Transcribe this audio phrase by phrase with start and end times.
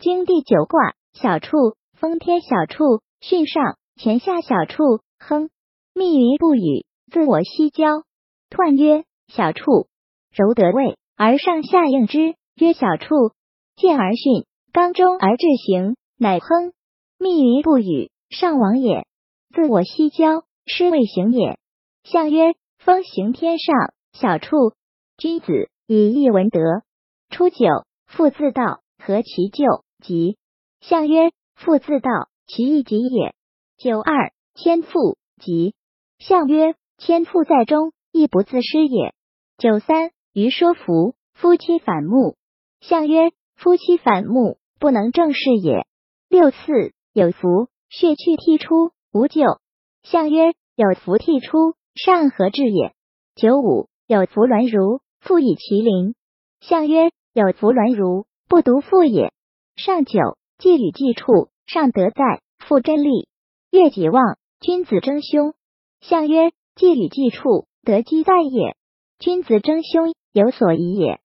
[0.00, 5.50] 经》第九卦，小畜，风天小畜，巽上，乾下小畜，亨。
[5.92, 8.04] 密云不雨，自我西郊。
[8.48, 9.88] 彖曰：小畜，
[10.32, 13.32] 柔得位而上下应之，曰小畜，
[13.76, 16.72] 见而巽，刚中而志行，乃亨。
[17.18, 19.06] 密云不雨，上往也。
[19.54, 21.58] 自我西郊，失位行也。
[22.04, 24.72] 象曰：风行天上，小畜。
[25.18, 26.58] 君子以义文德。
[27.28, 27.66] 初九，
[28.06, 29.84] 复自道，何其咎？
[30.00, 30.36] 吉。
[30.80, 32.10] 象曰：父自道，
[32.46, 33.34] 其义吉也。
[33.76, 35.74] 九二，千父吉。
[36.18, 39.14] 象曰：千父在中，亦不自失也。
[39.58, 42.36] 九三，余说服，夫妻反目。
[42.80, 45.86] 象曰：夫妻反目，不能正事也。
[46.28, 49.60] 六四，有福，血气剔出，无咎。
[50.02, 52.94] 象曰：有福剔出，上何至也？
[53.34, 55.00] 九五，有福鸾如。
[55.20, 56.14] 复以其邻。
[56.60, 59.34] 象曰：有弗鸾如，不独复也。
[59.76, 63.28] 上九，既与既处，上德在，复真利。
[63.70, 65.54] 月己旺，君子争凶。
[66.00, 68.76] 象曰：既与既处，得机在也。
[69.18, 71.20] 君子争凶，有所疑也。